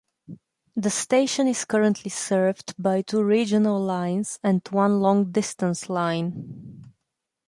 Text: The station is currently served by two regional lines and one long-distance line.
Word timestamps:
The 0.75 0.89
station 0.89 1.45
is 1.45 1.63
currently 1.63 2.09
served 2.09 2.73
by 2.79 3.03
two 3.03 3.23
regional 3.23 3.79
lines 3.79 4.39
and 4.41 4.63
one 4.71 4.99
long-distance 4.99 5.89
line. 5.91 6.89